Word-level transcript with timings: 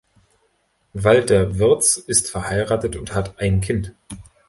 Walter 0.93 1.59
Wirz 1.59 1.97
ist 1.97 2.31
verheiratet 2.31 2.95
und 2.95 3.13
hat 3.13 3.37
ein 3.39 3.61
Kind. 3.61 3.93